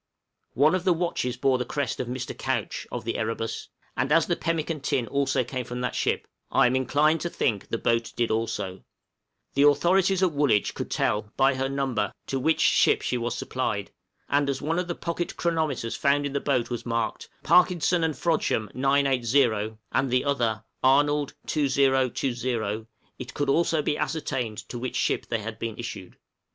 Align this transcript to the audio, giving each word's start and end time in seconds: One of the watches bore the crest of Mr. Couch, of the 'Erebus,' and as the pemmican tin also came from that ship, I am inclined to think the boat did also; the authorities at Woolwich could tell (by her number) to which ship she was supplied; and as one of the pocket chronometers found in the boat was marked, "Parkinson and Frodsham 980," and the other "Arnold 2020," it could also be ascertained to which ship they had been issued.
One 0.55 0.73
of 0.73 0.83
the 0.83 0.93
watches 0.95 1.37
bore 1.37 1.59
the 1.59 1.63
crest 1.63 1.99
of 1.99 2.07
Mr. 2.07 2.35
Couch, 2.35 2.87
of 2.91 3.05
the 3.05 3.17
'Erebus,' 3.19 3.67
and 3.95 4.11
as 4.11 4.25
the 4.25 4.35
pemmican 4.35 4.79
tin 4.79 5.05
also 5.05 5.43
came 5.43 5.63
from 5.63 5.81
that 5.81 5.93
ship, 5.93 6.25
I 6.49 6.65
am 6.65 6.75
inclined 6.75 7.21
to 7.21 7.29
think 7.29 7.67
the 7.67 7.77
boat 7.77 8.11
did 8.15 8.31
also; 8.31 8.83
the 9.53 9.61
authorities 9.61 10.23
at 10.23 10.31
Woolwich 10.31 10.73
could 10.73 10.89
tell 10.89 11.31
(by 11.37 11.53
her 11.53 11.69
number) 11.69 12.11
to 12.25 12.39
which 12.39 12.61
ship 12.61 13.03
she 13.03 13.15
was 13.15 13.35
supplied; 13.37 13.91
and 14.27 14.49
as 14.49 14.59
one 14.59 14.79
of 14.79 14.87
the 14.87 14.95
pocket 14.95 15.37
chronometers 15.37 15.95
found 15.95 16.25
in 16.25 16.33
the 16.33 16.39
boat 16.39 16.71
was 16.71 16.83
marked, 16.83 17.29
"Parkinson 17.43 18.03
and 18.03 18.15
Frodsham 18.15 18.71
980," 18.73 19.77
and 19.91 20.09
the 20.09 20.25
other 20.25 20.63
"Arnold 20.83 21.35
2020," 21.45 22.87
it 23.19 23.35
could 23.35 23.49
also 23.49 23.83
be 23.83 23.99
ascertained 23.99 24.57
to 24.69 24.79
which 24.79 24.95
ship 24.95 25.27
they 25.27 25.41
had 25.43 25.59
been 25.59 25.77
issued. 25.77 26.17